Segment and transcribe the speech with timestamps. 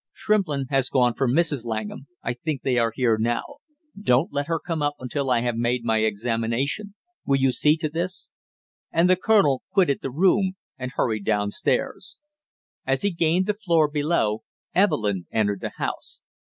[0.15, 1.63] "Shrimplin has gone for Mrs.
[1.63, 3.57] Langham I think they are here now.
[3.95, 6.95] Don't let her come up until I have made my examination.
[7.23, 8.31] Will you see to this?"
[8.91, 12.17] And the colonel quitted the room and hurried down stairs.
[12.83, 14.41] As he gained the floor below,
[14.73, 16.23] Evelyn entered the house.